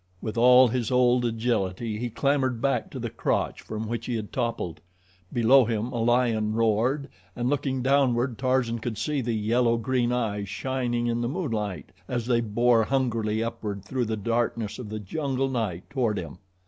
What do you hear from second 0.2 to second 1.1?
all his